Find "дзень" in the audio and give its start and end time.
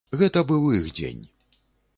1.01-1.23